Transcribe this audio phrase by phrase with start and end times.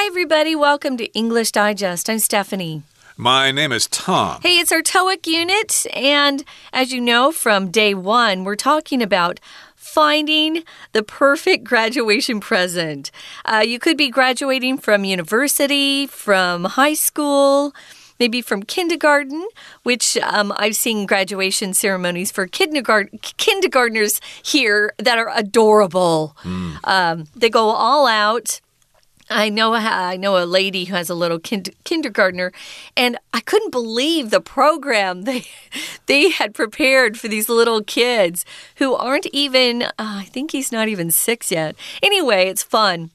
[0.00, 0.54] Hi, everybody.
[0.54, 2.08] Welcome to English Digest.
[2.08, 2.84] I'm Stephanie.
[3.16, 4.40] My name is Tom.
[4.42, 5.86] Hey, it's our TOEIC unit.
[5.92, 9.40] And as you know from day one, we're talking about
[9.74, 13.10] finding the perfect graduation present.
[13.44, 17.74] Uh, you could be graduating from university, from high school
[18.20, 19.46] maybe from kindergarten,
[19.84, 26.36] which um, I've seen graduation ceremonies for kindergarten kindergartners here that are adorable.
[26.42, 26.78] Mm.
[26.84, 28.60] Um, they go all out.
[29.30, 32.52] I know I know a lady who has a little kind, kindergartner,
[32.96, 35.44] and I couldn't believe the program they
[36.06, 38.44] they had prepared for these little kids
[38.76, 39.82] who aren't even.
[39.82, 41.76] Uh, I think he's not even six yet.
[42.02, 43.10] Anyway, it's fun.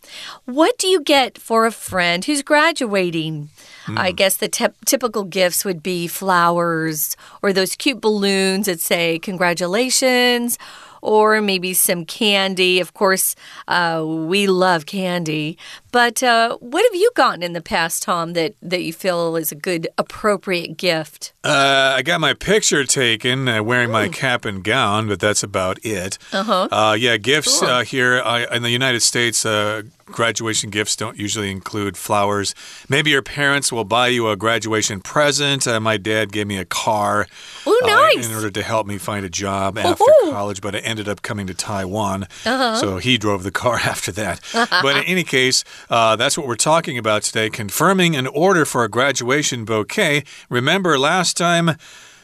[0.45, 3.49] What do you get for a friend who's graduating?
[3.85, 3.97] Mm.
[3.97, 10.57] I guess the typical gifts would be flowers or those cute balloons that say congratulations
[11.03, 12.79] or maybe some candy.
[12.79, 13.35] Of course,
[13.67, 15.57] uh, we love candy.
[15.91, 19.51] But uh, what have you gotten in the past, Tom, that, that you feel is
[19.51, 21.33] a good, appropriate gift?
[21.43, 25.77] Uh, I got my picture taken uh, wearing my cap and gown, but that's about
[25.85, 26.17] it.
[26.31, 26.69] Uh-huh.
[26.71, 27.69] Uh, yeah, gifts cool.
[27.69, 28.17] Uh, here
[28.51, 29.45] in the United States
[30.05, 32.53] graduation gifts don't usually include flowers.
[32.89, 35.67] Maybe your parents will buy you a graduation present.
[35.67, 37.27] Uh, my dad gave me a car
[37.67, 38.25] Ooh, nice.
[38.25, 41.23] uh, in order to help me find a job after college, but I ended up
[41.23, 42.23] coming to Taiwan.
[42.45, 42.79] Uh -huh.
[42.79, 44.39] So he drove the car after that.
[44.83, 48.83] but in any case, uh, that's what we're talking about today confirming an order for
[48.83, 50.23] a graduation bouquet.
[50.49, 51.75] Remember last time?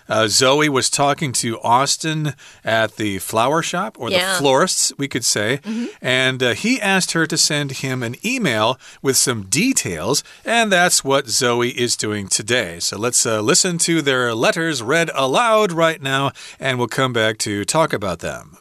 [0.09, 2.33] Uh, Zoe was talking to Austin
[2.65, 4.33] at the flower shop, or yeah.
[4.33, 5.87] the florists, we could say, mm -hmm.
[6.01, 11.03] and uh, he asked her to send him an email with some details, and that's
[11.03, 12.79] what Zoe is doing today.
[12.79, 17.37] So let's uh, listen to their letters read aloud right now, and we'll come back
[17.37, 18.57] to talk about them.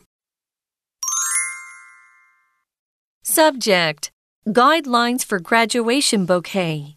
[3.23, 4.11] Subject
[4.47, 6.97] Guidelines for Graduation Bouquet.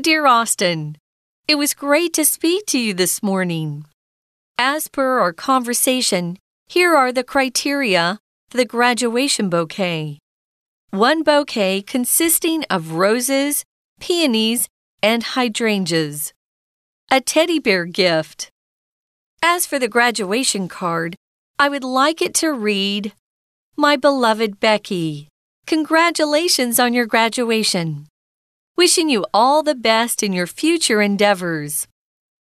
[0.00, 0.96] Dear Austin,
[1.48, 3.84] it was great to speak to you this morning.
[4.58, 8.18] As per our conversation, here are the criteria
[8.50, 10.18] for the graduation bouquet.
[10.90, 13.64] One bouquet consisting of roses,
[14.00, 14.68] peonies,
[15.02, 16.32] and hydrangeas.
[17.12, 18.50] A teddy bear gift.
[19.40, 21.14] As for the graduation card,
[21.60, 23.12] I would like it to read
[23.76, 25.28] My beloved Becky,
[25.64, 28.08] congratulations on your graduation.
[28.76, 31.88] Wishing you all the best in your future endeavors.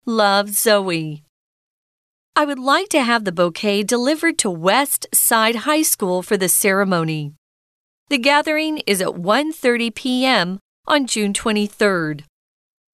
[0.06, 1.22] Love, Zoe.
[2.34, 6.48] I would like to have the bouquet delivered to West Side High School for the
[6.48, 7.34] ceremony.
[8.08, 10.58] The gathering is at 1:30 p.m.
[10.86, 12.24] on June 23rd.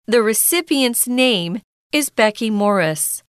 [0.06, 3.24] The recipient's name is Becky Morris.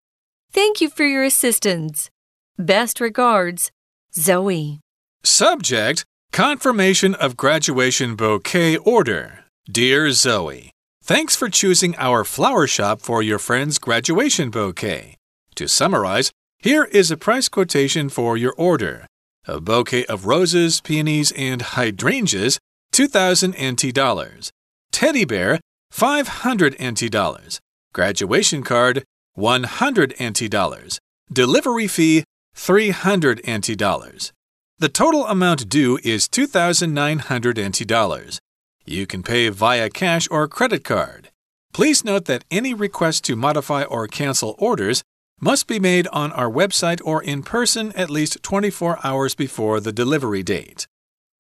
[0.53, 2.11] Thank you for your assistance.
[2.59, 3.73] Best regards,
[4.15, 4.81] Zoe.
[5.23, 9.44] Subject Confirmation of graduation bouquet order.
[9.71, 15.17] Dear Zoe, thanks for choosing our flower shop for your friend's graduation bouquet.
[15.55, 19.07] To summarize, here is a price quotation for your order.
[19.47, 22.59] A bouquet of roses, peonies, and hydrangeas,
[22.93, 24.51] 2000 NT dollars.
[24.93, 25.61] Teddy bear,
[25.91, 27.59] 500 NT dollars.
[27.95, 30.99] Graduation card, 100 NT dollars.
[31.33, 32.25] Delivery fee,
[32.55, 34.31] 300 NT dollars.
[34.79, 38.41] The total amount due is 2,900 NT dollars.
[38.87, 41.31] You can pay via cash or credit card.
[41.73, 45.03] Please note that any request to modify or cancel orders
[45.41, 49.93] must be made on our website or in person at least 24 hours before the
[49.93, 50.87] delivery date.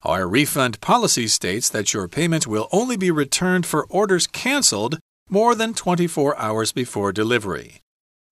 [0.02, 4.98] Our refund policy states that your payment will only be returned for orders canceled
[5.30, 7.80] more than 24 hours before delivery.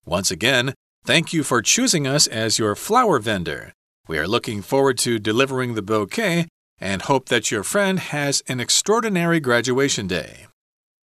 [0.05, 0.73] Once again,
[1.05, 3.73] thank you for choosing us as your flower vendor.
[4.07, 6.47] We are looking forward to delivering the bouquet
[6.83, 10.47] and hope that your friend has an extraordinary graduation day.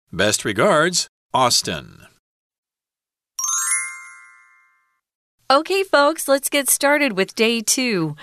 [0.10, 2.08] Best regards, Austin.
[5.52, 8.16] Okay, folks, let's get started with day two.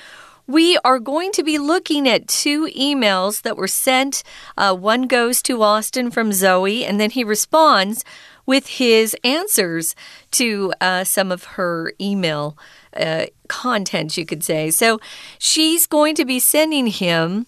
[0.47, 4.23] We are going to be looking at two emails that were sent.
[4.57, 8.03] Uh, one goes to Austin from Zoe, and then he responds
[8.47, 9.95] with his answers
[10.33, 12.57] to uh, some of her email
[12.97, 14.71] uh, content, you could say.
[14.71, 15.01] So
[15.39, 17.47] she's going to be sending him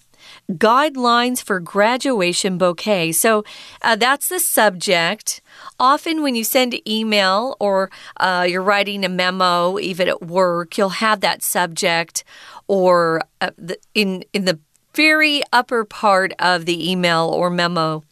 [0.51, 3.13] guidelines for graduation bouquet.
[3.13, 3.45] So
[3.83, 5.41] uh, that's the subject.
[5.79, 10.89] Often, when you send email or uh, you're writing a memo, even at work, you'll
[10.91, 12.25] have that subject
[12.69, 14.59] or uh, the, in in the
[14.95, 18.05] very upper part of the email or memo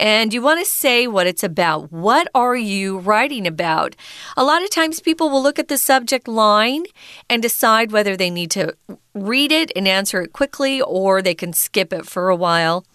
[0.00, 1.92] and you want to say what it's about.
[1.92, 3.94] What are you writing about?
[4.34, 6.84] A lot of times people will look at the subject line
[7.28, 8.74] and decide whether they need to
[9.14, 12.86] read it and answer it quickly or they can skip it for a while.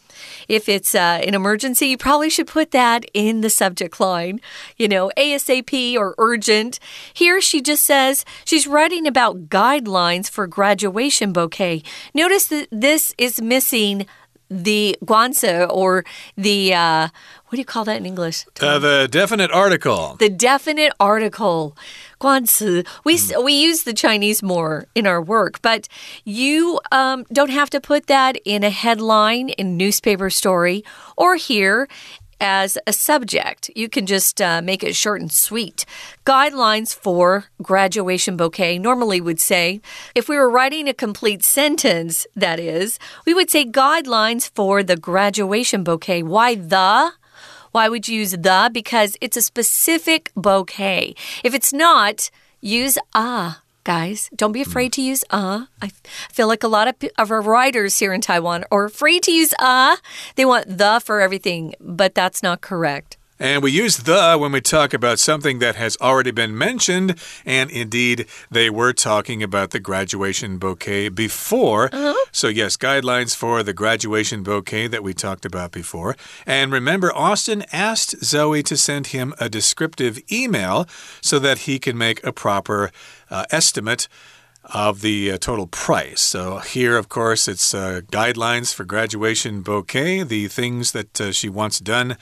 [0.47, 4.41] If it's uh, an emergency, you probably should put that in the subject line,
[4.77, 6.79] you know, ASAP or urgent.
[7.13, 11.83] Here she just says she's writing about guidelines for graduation bouquet.
[12.13, 14.07] Notice that this is missing
[14.63, 16.05] the guanzi or
[16.37, 17.09] the uh,
[17.47, 18.45] what do you call that in English?
[18.59, 20.15] Uh, the definite article.
[20.19, 21.75] The definite article.
[22.17, 22.83] 冠词.
[23.03, 23.43] We mm.
[23.43, 25.87] we use the Chinese more in our work, but
[26.23, 30.83] you um, don't have to put that in a headline in newspaper story
[31.17, 31.87] or here
[32.39, 33.69] as a subject.
[33.75, 35.85] You can just uh, make it short and sweet.
[36.25, 39.81] Guidelines for graduation bouquet normally would say,
[40.13, 44.97] if we were writing a complete sentence, that is, we would say guidelines for the
[44.97, 46.23] graduation bouquet.
[46.23, 47.11] Why the?
[47.71, 48.69] Why would you use the?
[48.71, 51.15] Because it's a specific bouquet.
[51.43, 52.29] If it's not,
[52.61, 54.29] use a guys.
[54.35, 55.65] Don't be afraid to use uh.
[55.81, 55.91] I
[56.29, 59.53] feel like a lot of, of our writers here in Taiwan are afraid to use
[59.59, 59.95] uh.
[60.35, 63.17] They want the for everything, but that's not correct.
[63.37, 67.19] And we use the when we talk about something that has already been mentioned.
[67.45, 71.89] And indeed, they were talking about the graduation bouquet before.
[71.91, 72.15] Uh -huh.
[72.31, 76.15] So, yes, guidelines for the graduation bouquet that we talked about before.
[76.45, 80.85] And remember, Austin asked Zoe to send him a descriptive email
[81.21, 82.91] so that he can make a proper
[83.29, 84.07] uh, estimate
[84.73, 86.21] of the uh, total price.
[86.21, 91.49] So here, of course, it's uh, guidelines for graduation bouquet, the things that uh, she
[91.49, 92.15] wants done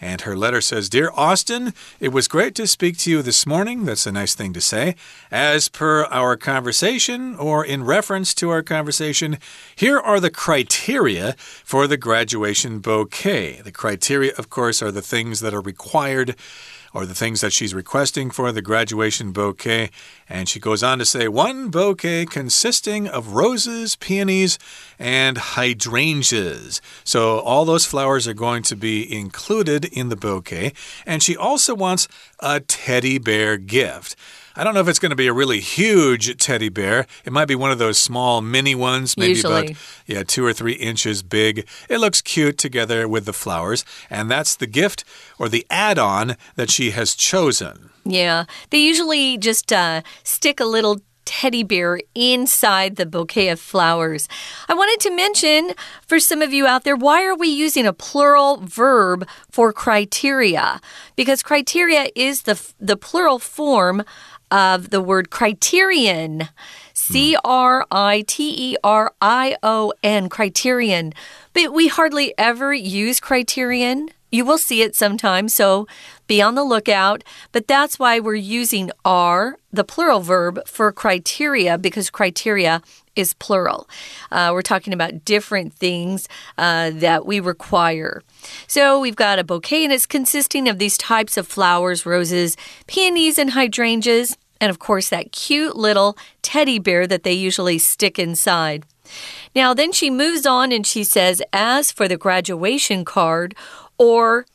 [0.00, 3.84] and her letter says Dear Austin, it was great to speak to you this morning.
[3.84, 4.96] That's a nice thing to say.
[5.30, 9.38] As per our conversation, or in reference to our conversation,
[9.76, 13.60] here are the criteria for the graduation bouquet.
[13.62, 16.36] The criteria, of course, are the things that are required
[16.92, 19.90] or the things that she's requesting for the graduation bouquet.
[20.28, 24.58] And she goes on to say one bouquet consisting of roses, peonies,
[24.98, 26.80] and hydrangeas.
[27.04, 30.72] So all those flowers are going to be included in the bouquet.
[31.06, 32.08] And she also wants
[32.40, 34.16] a teddy bear gift.
[34.60, 37.06] I don't know if it's going to be a really huge teddy bear.
[37.24, 39.68] It might be one of those small mini ones, maybe Usually.
[39.68, 39.76] about
[40.06, 41.66] yeah, two or three inches big.
[41.88, 45.02] It looks cute together with the flowers, and that's the gift
[45.38, 47.88] or the add-on that she has chosen.
[48.04, 54.28] Yeah, they usually just uh, stick a little teddy bear inside the bouquet of flowers.
[54.68, 55.72] I wanted to mention
[56.06, 60.80] for some of you out there, why are we using a plural verb for criteria?
[61.16, 64.02] Because criteria is the, the plural form
[64.50, 66.48] of the word criterion.
[66.92, 71.12] C R I T E R I O N, criterion.
[71.52, 74.10] But we hardly ever use criterion.
[74.30, 75.86] You will see it sometimes, so
[76.26, 77.24] be on the lookout.
[77.52, 82.82] But that's why we're using are, the plural verb, for criteria because criteria
[83.16, 83.88] is plural.
[84.30, 88.22] Uh, we're talking about different things uh, that we require.
[88.66, 92.56] So we've got a bouquet, and it's consisting of these types of flowers roses,
[92.86, 94.36] peonies, and hydrangeas.
[94.60, 98.84] And of course, that cute little teddy bear that they usually stick inside.
[99.54, 103.56] Now, then she moves on and she says, as for the graduation card,
[104.00, 104.46] or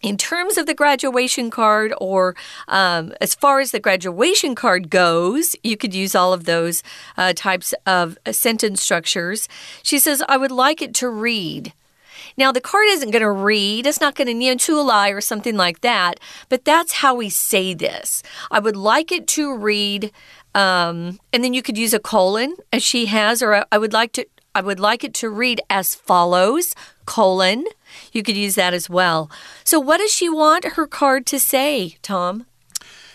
[0.00, 2.34] in terms of the graduation card, or
[2.66, 6.82] um, as far as the graduation card goes, you could use all of those
[7.16, 9.46] uh, types of sentence structures.
[9.82, 11.74] She says, I would like it to read.
[12.36, 15.56] Now, the card isn't going to read, it's not going to nian chulai or something
[15.56, 16.18] like that,
[16.48, 18.22] but that's how we say this.
[18.50, 20.10] I would like it to read,
[20.54, 24.12] um, and then you could use a colon as she has, or I would like
[24.12, 24.26] to.
[24.54, 26.74] I would like it to read as follows
[27.06, 27.64] colon.
[28.12, 29.30] You could use that as well.
[29.64, 32.46] So, what does she want her card to say, Tom?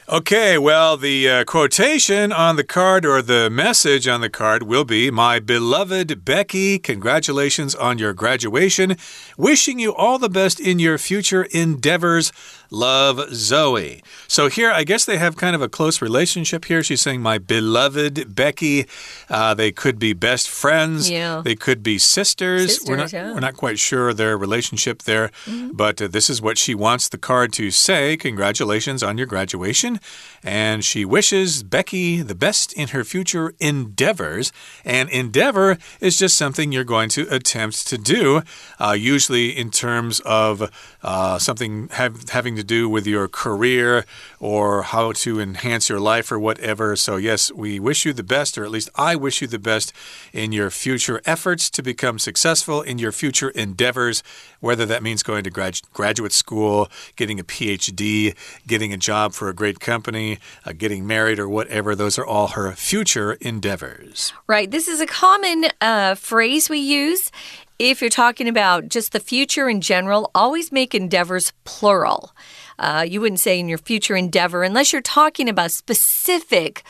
[0.09, 4.85] Okay, well, the uh, quotation on the card or the message on the card will
[4.85, 8.95] be My beloved Becky, congratulations on your graduation.
[9.37, 12.31] Wishing you all the best in your future endeavors.
[12.69, 14.01] Love Zoe.
[14.27, 16.83] So here, I guess they have kind of a close relationship here.
[16.83, 18.85] She's saying, My beloved Becky.
[19.29, 21.09] Uh, they could be best friends.
[21.09, 21.41] Yeah.
[21.43, 22.75] They could be sisters.
[22.75, 23.33] sisters we're, not, yeah.
[23.33, 25.69] we're not quite sure their relationship there, mm -hmm.
[25.73, 28.17] but uh, this is what she wants the card to say.
[28.17, 29.99] Congratulations on your graduation.
[30.43, 34.51] And she wishes Becky the best in her future endeavors.
[34.85, 38.41] And endeavor is just something you're going to attempt to do,
[38.79, 40.69] uh, usually in terms of
[41.03, 44.05] uh, something have, having to do with your career
[44.39, 46.95] or how to enhance your life or whatever.
[46.95, 49.93] So, yes, we wish you the best, or at least I wish you the best
[50.33, 54.23] in your future efforts to become successful in your future endeavors,
[54.59, 58.35] whether that means going to grad graduate school, getting a PhD,
[58.67, 61.95] getting a job for a great company, uh, getting married, or whatever.
[61.95, 64.33] Those are all her future endeavors.
[64.47, 64.69] Right.
[64.69, 67.31] This is a common uh, phrase we use
[67.79, 72.31] if you're talking about just the future in general, always make endeavors plural.
[72.79, 76.83] Uh, you wouldn't say in your future endeavor unless you're talking about specific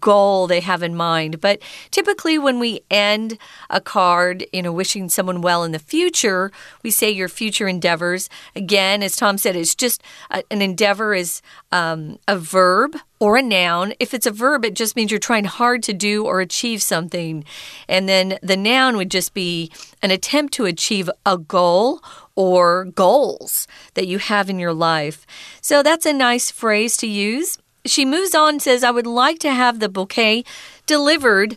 [0.00, 1.40] goal they have in mind.
[1.40, 3.38] But typically, when we end
[3.70, 8.28] a card, you know, wishing someone well in the future, we say your future endeavors.
[8.54, 13.42] Again, as Tom said, it's just a, an endeavor is um, a verb or a
[13.42, 13.94] noun.
[14.00, 17.44] If it's a verb, it just means you're trying hard to do or achieve something.
[17.88, 19.70] And then the noun would just be
[20.02, 22.02] an attempt to achieve a goal
[22.34, 25.26] or goals that you have in your life.
[25.60, 27.58] So that's a nice phrase to use.
[27.84, 30.44] She moves on and says, I would like to have the bouquet
[30.86, 31.56] delivered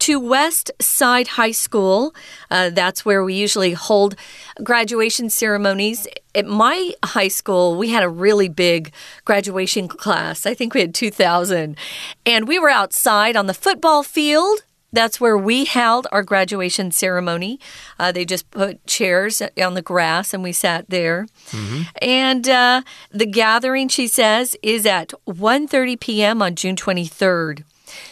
[0.00, 2.14] to West Side High School.
[2.50, 4.14] Uh, that's where we usually hold
[4.62, 6.06] graduation ceremonies.
[6.34, 8.92] At my high school, we had a really big
[9.24, 10.46] graduation class.
[10.46, 11.76] I think we had 2,000.
[12.24, 14.62] And we were outside on the football field
[14.92, 17.58] that's where we held our graduation ceremony.
[17.98, 21.26] Uh, they just put chairs on the grass and we sat there.
[21.50, 21.86] Mm -hmm.
[22.02, 22.82] And uh,
[23.18, 26.42] the gathering, she says, is at 1.30 p.m.
[26.42, 27.64] on June 23rd.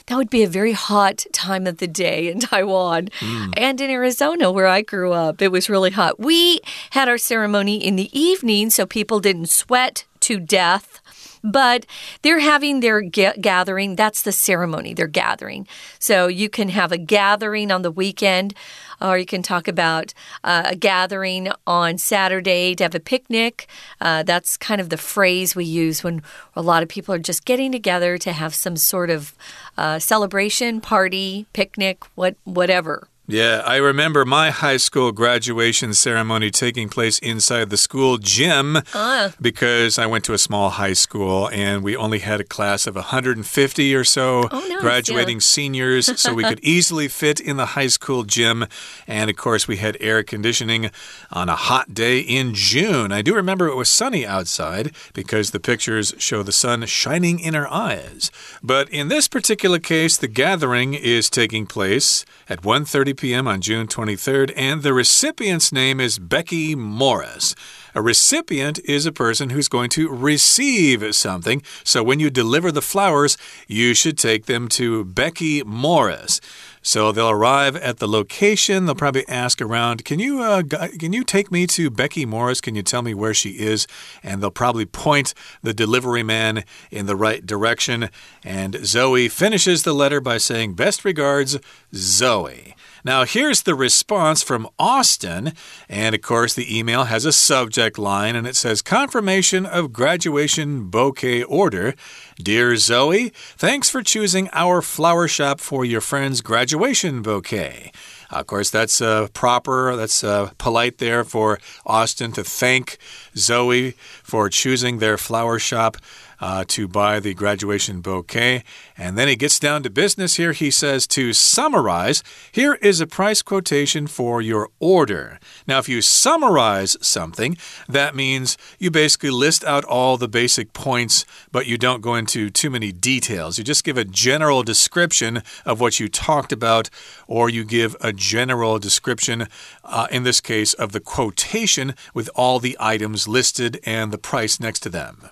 [0.07, 3.53] That would be a very hot time of the day in Taiwan mm.
[3.57, 5.43] and in Arizona, where I grew up.
[5.43, 6.19] It was really hot.
[6.19, 11.01] We had our ceremony in the evening so people didn't sweat to death
[11.45, 11.85] but
[12.23, 13.97] they're having their gathering.
[13.97, 15.69] That's the ceremony, they're gathering.
[15.99, 18.55] So you can have a gathering on the weekend,
[19.01, 23.67] or you can talk about uh, a gathering on Saturday to have a picnic.
[24.01, 26.23] Uh, that's kind of the phrase we use when
[26.57, 29.35] a lot of people are just getting together to have some sort of
[29.77, 33.09] uh, celebration, party, picnic, what, whatever.
[33.27, 39.31] Yeah, I remember my high school graduation ceremony taking place inside the school gym uh.
[39.41, 42.97] because I went to a small high school and we only had a class of
[42.97, 45.41] 150 or so oh, graduating yeah.
[45.41, 48.67] seniors, so we could easily fit in the high school gym.
[49.07, 50.91] And of course, we had air conditioning
[51.33, 53.11] on a hot day in June.
[53.11, 57.55] I do remember it was sunny outside because the pictures show the sun shining in
[57.55, 58.31] our eyes.
[58.63, 63.49] But in this particular case, the gathering is taking place at 1:30 p.m.
[63.49, 67.55] on June 23rd, and the recipient's name is Becky Morris.
[67.95, 71.63] A recipient is a person who's going to receive something.
[71.85, 73.37] So when you deliver the flowers,
[73.69, 76.41] you should take them to Becky Morris.
[76.87, 78.85] So they'll arrive at the location.
[78.85, 80.63] They'll probably ask around, "Can you uh,
[80.99, 82.61] can you take me to Becky Morris?
[82.61, 83.87] Can you tell me where she is?"
[84.23, 88.11] And they'll probably point the delivery man in the right direction.
[88.43, 91.59] And Zoe finishes the letter by saying, "Best regards,
[91.95, 95.53] Zoe." Now, here's the response from Austin.
[95.91, 100.89] And of course, the email has a subject line and it says Confirmation of graduation
[100.89, 101.95] bouquet order.
[102.43, 107.93] Dear Zoe, thanks for choosing our flower shop for your friend's graduation bouquet.
[108.31, 112.97] Of course, that's uh, proper, that's uh, polite there for Austin to thank
[113.37, 113.93] Zoe
[114.23, 115.99] for choosing their flower shop
[116.41, 118.65] uh, to buy the graduation bouquet.
[118.97, 120.53] And then he gets down to business here.
[120.53, 122.23] He says to summarize,
[122.53, 125.39] here is a price quotation for your order.
[125.67, 127.57] Now, if you summarize something,
[127.89, 132.51] that means you basically list out all the basic points, but you don't go into
[132.51, 133.59] too many details.
[133.59, 136.91] You just give a general description of what you talked about,
[137.27, 139.49] or you give a general description,
[139.85, 144.61] uh, in this case, of the quotation with all the items listed and the price
[144.61, 145.29] next to them.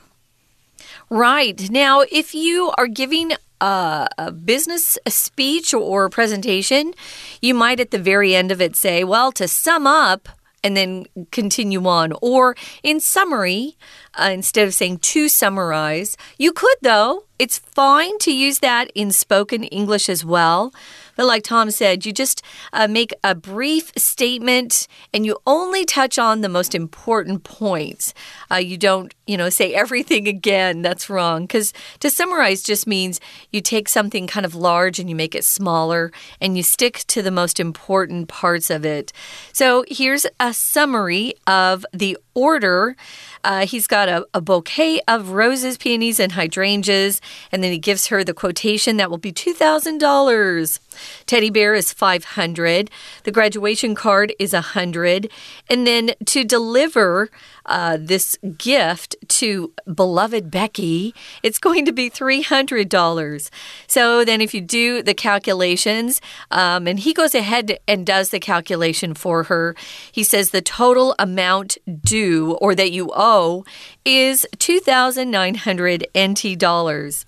[1.13, 1.69] Right.
[1.71, 6.95] Now, if you are giving a, a, business speech or presentation,
[7.43, 10.31] you might at the very end of it say, well, to sum up,
[10.63, 12.13] and then continue on.
[12.23, 13.77] Or in summary,
[14.15, 17.25] uh, instead of saying to summarize, you could, though.
[17.39, 20.73] It's fine to use that in spoken English as well.
[21.17, 22.41] But like Tom said, you just
[22.73, 28.15] uh, make a brief statement and you only touch on the most important points.
[28.49, 30.83] Uh, you don't, you know, say everything again.
[30.83, 31.45] That's wrong.
[31.45, 33.19] Because to summarize just means
[33.51, 37.23] you take something kind of large and you make it smaller and you stick to
[37.23, 39.11] the most important parts of it.
[39.55, 42.95] So here's a summary of the order.
[43.43, 47.21] Uh, he's got a, a, bouquet of roses, peonies, and hydrangeas,
[47.51, 50.79] and then he gives her the quotation that will be $2,000.
[51.27, 52.91] Teddy bear is 500.
[53.25, 55.31] The graduation card is 100.
[55.69, 57.31] And then to deliver
[57.67, 63.51] uh, this gift to beloved Becky, it's going to be $300.
[63.87, 68.41] So then, if you do the calculations, um, and he goes ahead and does the
[68.41, 69.75] calculation for her,
[70.11, 73.65] he says the total amount due or that you owe
[74.05, 77.27] is 2,900 NT dollars.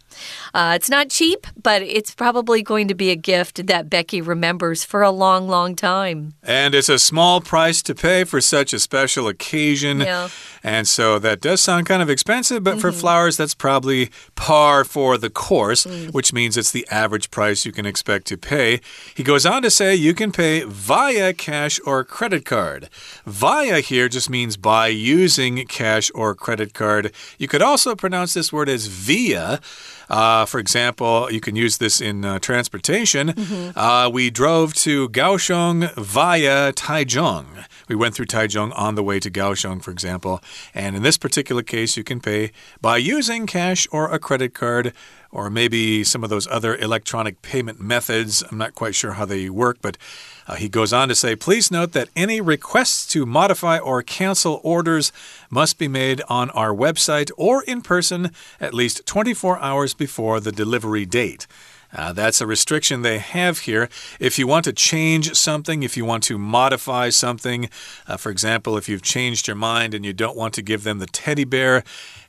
[0.52, 4.84] Uh, it's not cheap, but it's probably going to be a gift that Becky remembers
[4.84, 6.34] for a long, long time.
[6.42, 10.00] And it's a small price to pay for such a special occasion.
[10.00, 10.28] Yeah.
[10.62, 12.80] And so that does sound kind of expensive, but mm -hmm.
[12.80, 13.00] for mm-hmm.
[13.00, 16.10] flowers, that's probably par for the course, mm.
[16.12, 18.80] which means it's the average price you can expect to pay.
[19.14, 22.88] He goes on to say you can pay via cash or credit card.
[23.26, 27.12] Via here just means by using cash or credit card.
[27.38, 29.60] You could also pronounce this word as via.
[30.08, 33.26] Uh, for example, you can use this in uh, transportation.
[33.28, 33.72] Mm -hmm.
[33.76, 37.46] uh, we drove to Kaohsiung via Taichung.
[37.88, 40.40] We went through Taichung on the way to Kaohsiung, for example.
[40.74, 44.92] And in this particular case, you can pay by using cash or a credit card
[45.34, 48.42] or maybe some of those other electronic payment methods.
[48.50, 49.98] I'm not quite sure how they work, but
[50.46, 54.60] uh, he goes on to say please note that any requests to modify or cancel
[54.62, 55.12] orders
[55.50, 60.52] must be made on our website or in person at least 24 hours before the
[60.52, 61.46] delivery date.
[61.94, 63.88] Uh, that's a restriction they have here.
[64.18, 67.70] If you want to change something, if you want to modify something,
[68.08, 70.98] uh, for example, if you've changed your mind and you don't want to give them
[70.98, 71.84] the teddy bear,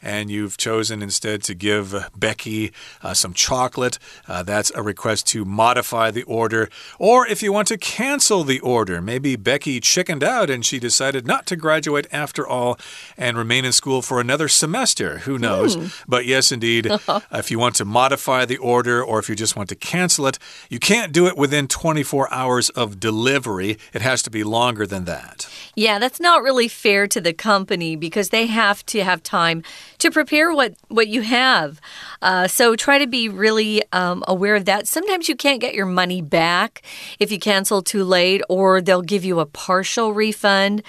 [0.05, 2.71] and you've chosen instead to give Becky
[3.01, 3.97] uh, some chocolate.
[4.27, 6.69] Uh, that's a request to modify the order.
[6.99, 11.25] Or if you want to cancel the order, maybe Becky chickened out and she decided
[11.25, 12.77] not to graduate after all
[13.17, 15.19] and remain in school for another semester.
[15.19, 15.75] Who knows?
[15.75, 15.87] Hmm.
[16.07, 16.87] But yes, indeed,
[17.31, 20.37] if you want to modify the order or if you just want to cancel it,
[20.69, 23.79] you can't do it within 24 hours of delivery.
[23.91, 25.49] It has to be longer than that.
[25.73, 29.63] Yeah, that's not really fair to the company because they have to have time
[30.05, 31.81] to prepare what what you have.
[32.21, 34.87] Uh, so try to be really um, aware of that.
[34.87, 36.83] Sometimes you can't get your money back
[37.19, 40.83] if you cancel too late, or they'll give you a partial refund.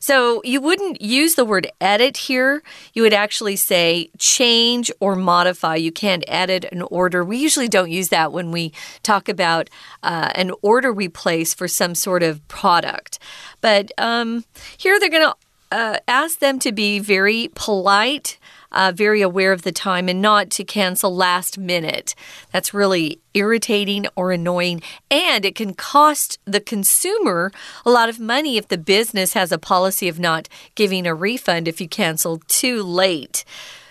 [0.00, 2.62] So you wouldn't use the word edit here.
[2.92, 5.76] You would actually say change or modify.
[5.76, 7.24] You can't edit an order.
[7.24, 8.72] We usually don't use that when we
[9.02, 9.68] talk about
[10.02, 13.18] uh, an order we place for some sort of product.
[13.60, 14.44] But um,
[14.76, 15.36] here they're going to
[15.70, 18.38] uh, ask them to be very polite
[18.72, 22.14] uh, very aware of the time and not to cancel last minute.
[22.52, 27.52] That's really irritating or annoying, and it can cost the consumer
[27.84, 31.68] a lot of money if the business has a policy of not giving a refund
[31.68, 33.44] if you cancel too late.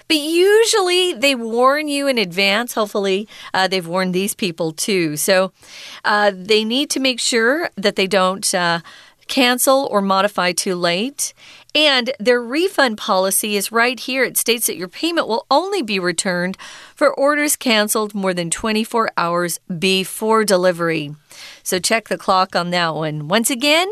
[0.07, 2.73] But usually they warn you in advance.
[2.73, 5.17] Hopefully, uh, they've warned these people too.
[5.17, 5.51] So
[6.05, 8.79] uh, they need to make sure that they don't uh,
[9.27, 11.33] cancel or modify too late.
[11.75, 14.23] And their refund policy is right here.
[14.23, 16.57] It states that your payment will only be returned
[16.95, 21.15] for orders canceled more than 24 hours before delivery.
[21.61, 23.27] So check the clock on that one.
[23.27, 23.91] Once again,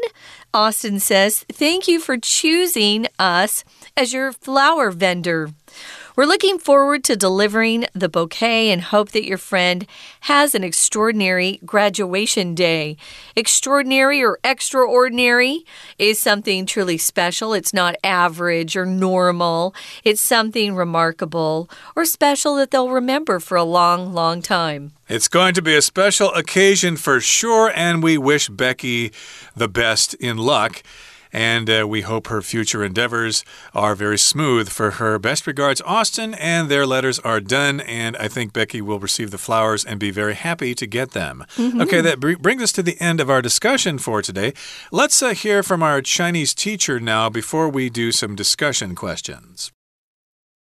[0.53, 3.63] Austin says, Thank you for choosing us
[3.95, 5.49] as your flower vendor.
[6.15, 9.85] We're looking forward to delivering the bouquet and hope that your friend
[10.21, 12.95] has an extraordinary graduation day.
[13.35, 15.65] Extraordinary or extraordinary
[15.99, 17.53] is something truly special.
[17.53, 19.75] It's not average or normal,
[20.05, 24.93] it's something remarkable or special that they'll remember for a long, long time.
[25.09, 29.11] It's going to be a special occasion for sure, and we wish Becky
[29.53, 30.81] the best in luck
[31.34, 35.18] and uh, we hope her future endeavors are very smooth for her.
[35.18, 39.38] Best regards, Austin, and their letters are done, and I think Becky will receive the
[39.38, 41.44] flowers and be very happy to get them.
[41.56, 41.82] Mm -hmm.
[41.82, 44.52] Okay, that br brings us to the end of our discussion for today.
[44.90, 49.70] Let's uh, hear from our Chinese teacher now before we do some discussion questions.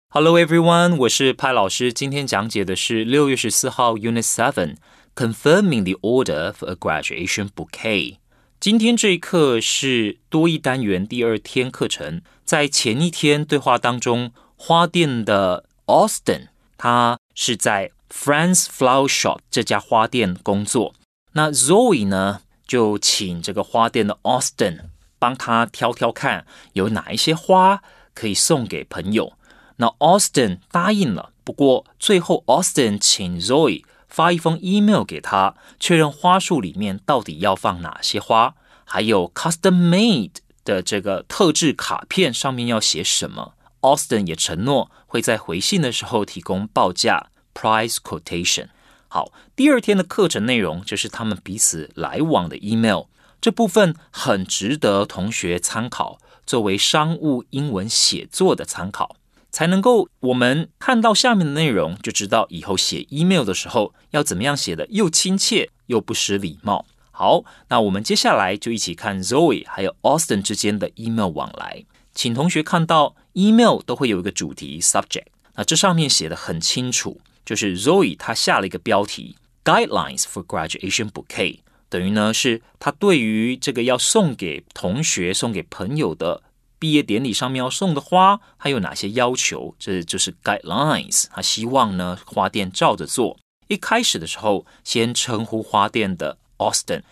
[0.10, 1.92] Hello everyone，我是派老师。
[1.92, 4.78] 今天讲解的是六月十四号 Unit Seven
[5.16, 8.18] Confirming the Order for a Graduation Bouquet。
[8.63, 12.23] 今天这一课是多一单元第二天课程。
[12.45, 16.47] 在前一天对话当中，花店的 Austin
[16.79, 20.95] 他是在 Friends Flower Shop 这家花店工作。
[21.33, 24.83] 那 Zoe 呢，就请这个花店的 Austin
[25.19, 27.83] 帮他挑挑看有哪一些花
[28.15, 29.33] 可以送给朋友。
[29.79, 33.83] 那 Austin 答应了，不过最后 Austin 请 Zoe。
[34.13, 40.35] 发一封 email 给他，确认花束里面到底要放哪些花，还有 custom made
[40.67, 43.55] 的这个特制卡片上面要写什么。
[43.81, 48.69] Austin 也承诺会在回信的时候提供报价 price quotation。
[49.09, 53.05] 好，第二天的课程内容就是他们彼此来往的 email，
[53.41, 59.17] 这部分很值得同学参考，作为商务英文写作的参考。
[59.53, 66.87] 才能够，我们看到下面的内容，就知道以后写 email 的时候要怎么样写的又亲切又不失礼貌。
[67.11, 71.85] 好，那我们接下来就一起看 Zoe 还有 Austin 之间的 email 往来。
[72.15, 81.61] 请同学看到 email 都会有一个主题 subject，那这上面写的很清楚，就是 Zoe 她下了一个标题 Guidelines for Graduation Bouquet，
[81.91, 86.43] 等于呢是她对于这个要送给同学、送给朋友的
[86.83, 89.77] 毕业典礼上面要送的花，还有哪些要求？
[89.79, 91.27] 这就是 Guidelines。
[91.31, 93.39] 他希望呢花店照着做。
[93.69, 97.03] 一开始的时候，先称呼花店的 Austin。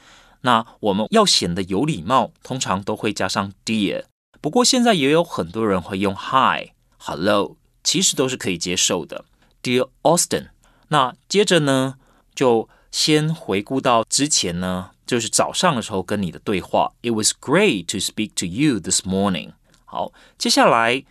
[0.40, 4.06] 那我们要显得有礼貌，通常都会加上 Dear。
[4.40, 9.24] 不过现在也有很多人会用 Hi、Hello，其实都是可以接受的。
[9.62, 10.48] Dear Austin，
[10.88, 11.94] 那接着呢，
[12.34, 16.90] 就先回顾到之前呢，就是早上的时候跟你的对话。
[17.02, 19.52] It was great to speak to you this morning。
[19.90, 21.04] 好，接下来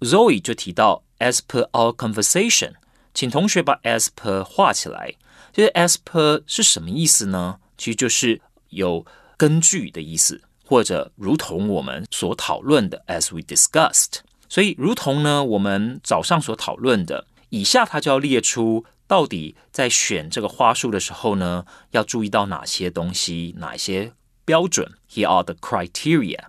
[0.00, 2.72] Zoe 就提到 As per our conversation，
[3.14, 5.14] 请同学把 As per 画起来。
[5.52, 7.58] 这 As per 是什么意思呢？
[7.78, 10.42] 其实就是有根据的意思。
[10.66, 24.14] 或者如同我们所讨论的，as we discussed，所以如同呢，我们早上所讨论的，以下他就要列出到底在选这个花束的时候呢，要注意到哪些东西，哪些
[24.46, 24.90] 标准。
[25.12, 26.44] Here are the criteria。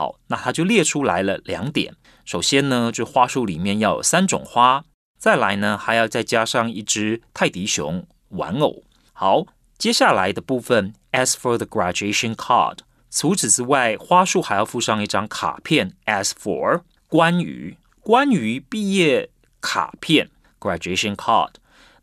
[0.00, 1.94] 好，那他就列出来了两点。
[2.24, 4.82] 首先呢，就花束里面要有三种花，
[5.18, 8.82] 再来呢，还要再加上一只泰迪熊玩偶。
[9.12, 9.44] 好，
[9.76, 12.78] 接下来的部分，as for the graduation card。
[13.10, 19.28] 除此之外，花束还要附上一张卡片，as for 关于关于毕业
[19.60, 21.50] 卡片 graduation card。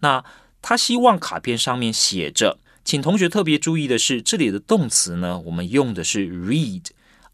[0.02, 0.24] 那
[0.62, 6.84] 他希望卡片上面写着，请同学特别注意的是，这里的动词呢，我们用的是 read。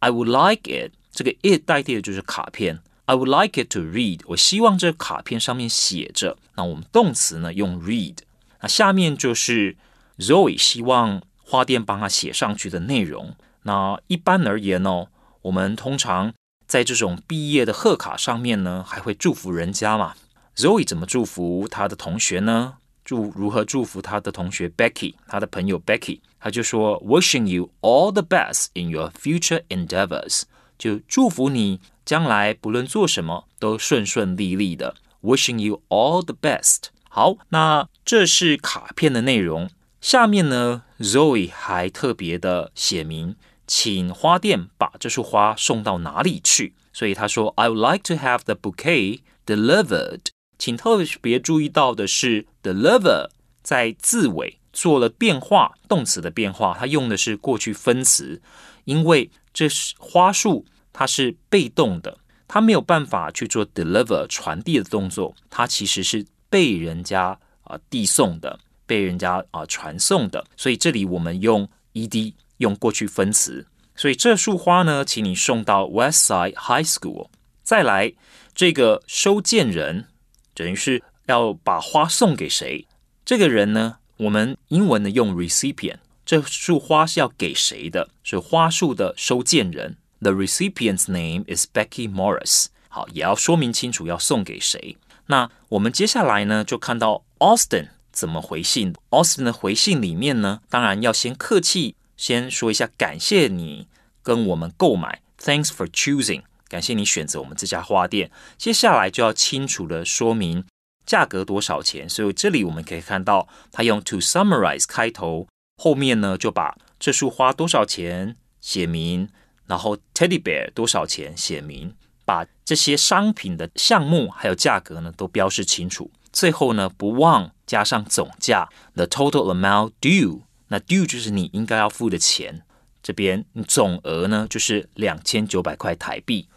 [0.04, 2.82] I would like it，这个 it 代替的就是卡片。
[3.06, 6.38] I would like it to read，我希望这卡片上面写着。
[6.56, 8.18] 那我们动词呢用 read。
[8.60, 9.78] 那下面就是
[10.18, 13.34] Zoe 希望花店帮他写上去的内容。
[13.62, 15.06] 那一般而言呢，
[15.44, 16.34] 我们通常
[16.68, 20.16] 在这种毕业的贺卡上面呢，还会祝福人家嘛。
[20.58, 22.74] Zoe 怎么祝福他的同学呢？
[23.05, 30.43] 祝如何祝福他的同学 Becky，他的朋友 Becky，他就说 Wishing you all the best in your future endeavors，
[30.79, 34.95] 就祝福你将来不论做什么都顺顺利利的。
[35.23, 36.89] Wishing you all the best。
[37.09, 39.71] 好，那这是卡片的内容。
[40.01, 43.37] 下面呢，Zoe 还特别的写明。
[43.67, 46.73] 请花店把这束花送到哪里去？
[46.91, 50.21] 所以他说：“I would like to have the bouquet delivered。”
[50.64, 53.28] 请特别注意到的是，deliver
[53.62, 58.42] 在字尾做了变化，动词的变化，它用的是过去分词，
[58.86, 72.34] 因为这是花束，它是被动的，它没有办法去做 deliver 传递的动作，它其实是被人家啊递送的，被人家啊传送的，所以这里我们用 ed。
[72.60, 77.28] 用过去分词，所以这束花呢，请你送到 Westside High School。
[77.64, 78.14] 再来，
[78.56, 80.06] 这个收件人
[80.54, 82.88] 等于是要把花送给谁？
[83.26, 85.98] 这个人呢，我们英文呢用 recipient。
[86.26, 88.10] 这束花是要给谁的？
[88.24, 89.98] 是花束的收件人。
[90.22, 92.68] The recipient's name is Becky Morris。
[92.88, 94.98] 好，也要说明清楚要送给谁。
[95.26, 98.94] 那我们接下来呢，就看到 Austin 怎么回信。
[99.10, 101.96] Austin 的回信里面呢，当然要先客气。
[102.16, 103.88] 先说一下，感谢你
[104.22, 108.32] 跟我们购买，Thanks for choosing，感谢你选择我们这家花店。
[108.58, 110.66] 接下来就要清楚的说明
[111.06, 119.30] 价格多少钱，所以这里我们可以看到，他用 to summarize 开头，后面呢就把这束花多少钱写明，
[119.68, 121.94] 然后 teddy bear 多少钱写明，
[122.26, 126.10] 把这些商品的项目还有价格呢都标示清楚。
[126.32, 130.42] 最后呢不忘加上总价，the total amount due。
[130.70, 132.64] 那 due 就是你应该要付的钱，
[133.04, 136.48] 这边总额呢就是两千九百块台币。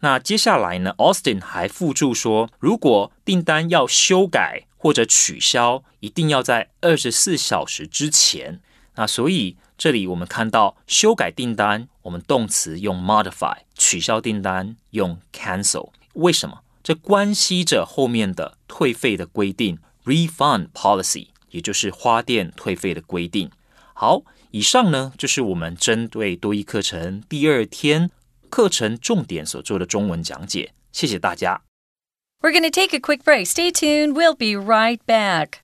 [0.00, 8.60] 那接下来呢，Austin 还附注说，如果订单要修改或者取消，一定要在二十四小时之前。
[8.96, 15.90] 那所以这里我们看到修改订单，我们动词用 modify；取消订单用 cancel。
[16.14, 16.60] 为什么？
[16.82, 23.50] 这关系着后面的退费的规定 （refund policy），也就是花店退费的规定。
[23.92, 28.10] 好，以上呢就是我们针对多益课程第二天
[28.49, 30.73] 课程重点所做的中文讲解。
[30.91, 31.61] 谢谢大家。
[32.41, 33.45] We're going to take a quick break.
[33.45, 34.15] Stay tuned.
[34.15, 35.61] We'll be right back.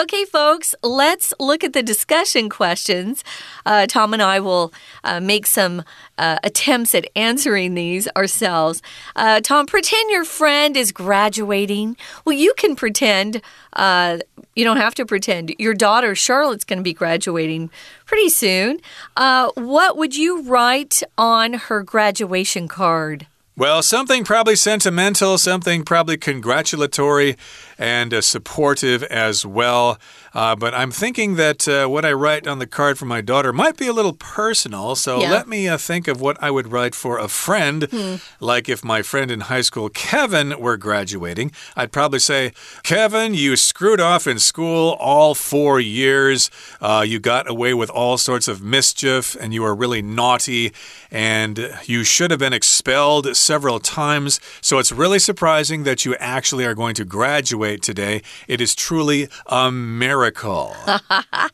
[0.00, 3.22] Okay, folks, let's look at the discussion questions.
[3.66, 4.72] Uh, Tom and I will
[5.04, 5.84] uh, make some
[6.16, 8.80] uh, attempts at answering these ourselves.
[9.14, 11.98] Uh, Tom, pretend your friend is graduating.
[12.24, 13.42] Well, you can pretend.
[13.74, 14.20] Uh,
[14.56, 15.54] you don't have to pretend.
[15.58, 17.68] Your daughter, Charlotte's going to be graduating
[18.06, 18.80] pretty soon.
[19.14, 23.26] Uh, what would you write on her graduation card?
[23.54, 27.36] Well, something probably sentimental, something probably congratulatory
[27.76, 29.98] and uh, supportive as well.
[30.34, 33.52] Uh, but I'm thinking that uh, what I write on the card for my daughter
[33.52, 34.96] might be a little personal.
[34.96, 35.30] So yeah.
[35.30, 37.84] let me uh, think of what I would write for a friend.
[37.90, 38.16] Hmm.
[38.40, 43.56] Like if my friend in high school, Kevin, were graduating, I'd probably say, Kevin, you
[43.56, 46.50] screwed off in school all four years.
[46.80, 50.72] Uh, you got away with all sorts of mischief and you were really naughty
[51.10, 54.40] and you should have been expelled several times.
[54.60, 58.22] So it's really surprising that you actually are going to graduate today.
[58.48, 60.76] It is truly a miracle miracle.
[60.86, 61.48] uh,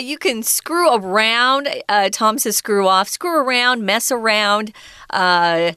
[0.00, 1.68] you can screw around.
[1.88, 4.72] Uh, Tom says screw off, screw around, mess around.
[5.10, 5.72] Uh,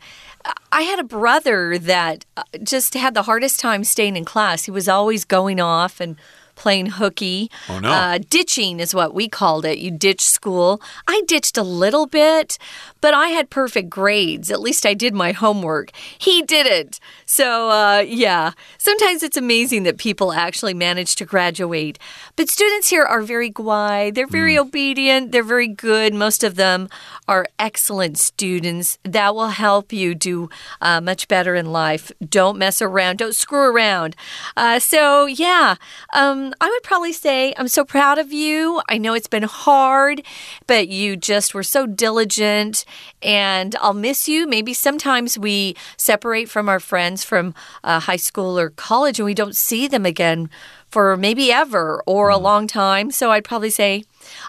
[0.72, 4.66] I had a brother that uh, just had the hardest time staying in class.
[4.66, 6.18] He was always going off and
[6.62, 7.50] playing hooky.
[7.68, 7.90] Oh, no.
[7.92, 9.80] Uh, ditching is what we called it.
[9.80, 10.80] You ditch school.
[11.08, 12.60] I ditched a little bit,
[13.02, 14.52] but I had perfect grades.
[14.52, 15.90] At least I did my homework.
[16.20, 17.00] He didn't.
[17.26, 21.98] So, uh, yeah, sometimes it's amazing that people actually manage to graduate.
[22.36, 24.62] But students here are very quiet, they're very mm.
[24.62, 26.14] obedient, they're very good.
[26.14, 26.90] Most of them
[27.28, 29.00] are excellent students.
[29.04, 32.12] That will help you do uh, much better in life.
[32.24, 34.16] Don't mess around, don't screw around.
[34.56, 35.76] Uh, so, yeah,
[36.14, 38.82] um, I would probably say I'm so proud of you.
[38.90, 40.24] I know it's been hard,
[40.68, 42.86] but you just were so diligent,
[43.22, 44.48] and I'll miss you.
[44.48, 49.34] Maybe sometimes we separate from our friends from uh, high school or college and we
[49.34, 50.50] don't see them again
[50.90, 52.42] for maybe ever or a mm.
[52.42, 53.12] long time.
[53.12, 54.04] So I'd probably say,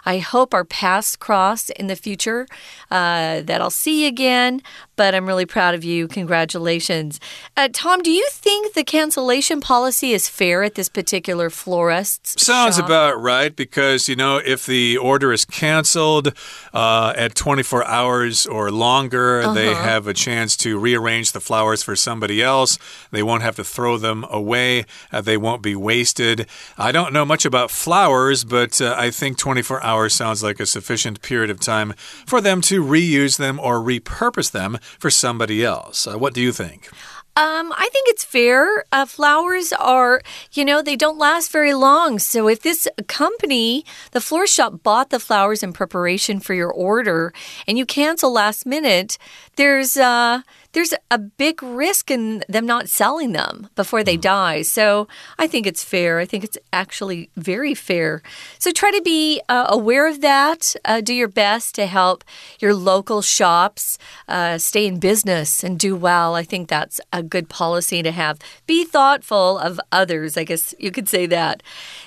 [0.05, 2.47] I hope our paths cross in the future,
[2.91, 4.61] uh, that I'll see you again.
[4.95, 6.07] But I'm really proud of you.
[6.07, 7.19] Congratulations.
[7.57, 12.39] Uh, Tom, do you think the cancellation policy is fair at this particular florist?
[12.39, 12.85] Sounds shop?
[12.85, 16.33] about right because, you know, if the order is canceled
[16.73, 19.53] uh, at 24 hours or longer, -huh.
[19.53, 22.77] they have a chance to rearrange the flowers for somebody else.
[23.11, 26.47] They won't have to throw them away, uh, they won't be wasted.
[26.77, 30.65] I don't know much about flowers, but uh, I think 24 hours sounds like a
[30.65, 31.93] sufficient period of time
[32.25, 36.07] for them to reuse them or repurpose them for somebody else.
[36.07, 36.89] Uh, what do you think?
[37.35, 38.85] Um, I think it's fair.
[38.91, 40.21] Uh, flowers are,
[40.51, 42.19] you know, they don't last very long.
[42.19, 47.33] So if this company, the floor shop, bought the flowers in preparation for your order
[47.67, 49.17] and you cancel last minute,
[49.55, 50.41] there's uh
[50.73, 54.21] there's a big risk in them not selling them before they mm.
[54.21, 54.61] die.
[54.63, 55.07] So
[55.37, 56.19] I think it's fair.
[56.19, 58.21] I think it's actually very fair.
[58.59, 60.75] So try to be uh, aware of that.
[60.83, 62.23] Uh, do your best to help
[62.59, 66.35] your local shops uh, stay in business and do well.
[66.35, 68.39] I think that's a good policy to have.
[68.65, 70.37] Be thoughtful of others.
[70.37, 71.63] I guess you could say that.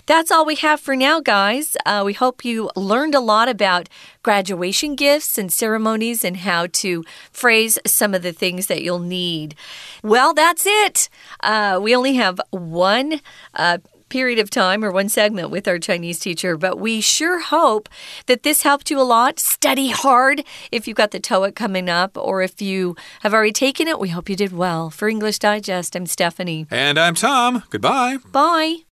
[0.07, 1.77] That's all we have for now, guys.
[1.87, 3.89] Uh, we hope you learned a lot about
[4.23, 9.55] graduation gifts and ceremonies and how to phrase some of the things that you'll need.
[10.03, 11.09] Well, that's it.
[11.43, 13.21] Uh, we only have one.
[13.55, 17.89] Uh, period of time or one segment with our Chinese teacher, but we sure hope
[18.27, 19.41] that this helped you a lot.
[19.41, 23.89] Study hard if you've got the TOEIC coming up, or if you have already taken
[23.89, 24.91] it, we hope you did well.
[24.91, 26.69] For English Digest, I'm Stephanie.
[26.71, 27.65] And I'm Tom.
[27.69, 28.19] Goodbye.
[28.31, 28.87] Bye.